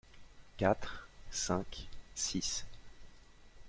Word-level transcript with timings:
Quatre, 0.57 1.05
cinq, 1.29 1.87
six. 2.15 2.65